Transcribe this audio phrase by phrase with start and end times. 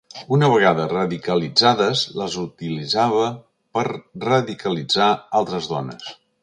[0.35, 3.29] Una vegada radicalitzades, les utilitzava
[3.79, 6.15] per a radicalitzar d’altres dones.